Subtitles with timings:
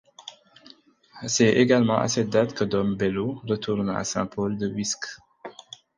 [1.27, 5.19] C'est également à cette date que Dom Bellot retourne à Saint-Paul de Wisques.